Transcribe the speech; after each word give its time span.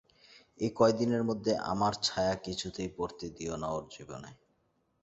এই 0.59 0.71
কয়দিনের 0.75 1.23
মধ্যে 1.23 1.53
আমার 1.71 1.93
ছায়া 2.03 2.35
কিছুতেই 2.45 2.89
পড়তে 2.97 3.25
দিয়ো 3.29 3.55
না 3.57 3.67
ওঁর 3.71 3.85
জীবনে। 3.91 4.29